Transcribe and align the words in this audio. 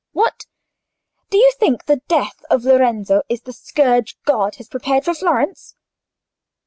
What! 0.13 0.47
do 1.29 1.37
you 1.37 1.51
think 1.59 1.85
the 1.85 2.01
death 2.07 2.43
of 2.49 2.63
Lorenzo 2.65 3.21
is 3.29 3.41
the 3.41 3.53
scourge 3.53 4.17
God 4.25 4.55
has 4.55 4.67
prepared 4.67 5.05
for 5.05 5.13
Florence? 5.13 5.75